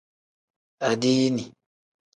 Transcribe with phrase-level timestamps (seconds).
[0.87, 1.43] Adiini.